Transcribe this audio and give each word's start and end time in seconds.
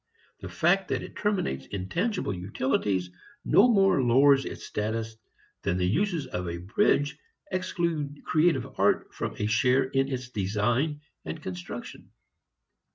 The 0.39 0.49
fact 0.49 0.87
that 0.87 1.03
it 1.03 1.15
terminates 1.15 1.67
in 1.67 1.87
tangible 1.87 2.33
utilities 2.33 3.11
no 3.45 3.69
more 3.71 4.01
lowers 4.01 4.45
its 4.45 4.63
status 4.65 5.15
than 5.61 5.77
the 5.77 5.85
uses 5.85 6.25
of 6.25 6.47
a 6.49 6.57
bridge 6.57 7.19
exclude 7.51 8.23
creative 8.25 8.65
art 8.79 9.13
from 9.13 9.35
a 9.37 9.45
share 9.45 9.83
in 9.83 10.07
its 10.11 10.31
design 10.31 11.01
and 11.23 11.39
construction. 11.39 12.09